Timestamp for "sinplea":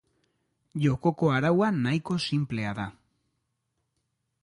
2.27-2.75